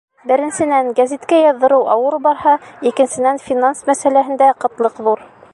Беренсенән, 0.29 0.87
гәзиткә 0.99 1.41
яҙҙырыу 1.41 1.85
ауыр 1.97 2.17
барһа, 2.29 2.55
икенсенән, 2.93 3.45
финанс 3.51 3.87
мәсьәләһендә 3.91 4.53
ҡытлыҡ 4.65 5.03
ҙур. 5.11 5.27